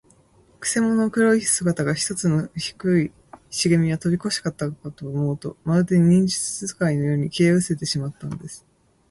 [0.59, 3.11] くせ者の黒い姿が、ひとつの低い
[3.51, 8.65] しげみをとびこしたかと思うと、まるで、忍術使いのように、消えうせてしまったのです。